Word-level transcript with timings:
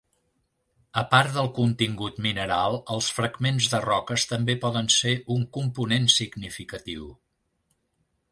A 0.99 1.01
part 1.09 1.33
del 1.35 1.49
contingut 1.57 2.17
mineral, 2.27 2.77
els 2.95 3.09
fragments 3.17 3.69
de 3.75 3.81
roques 3.85 4.25
també 4.33 4.57
poden 4.65 4.91
ser 4.95 5.13
un 5.37 5.45
component 5.59 6.09
significatiu. 6.17 7.05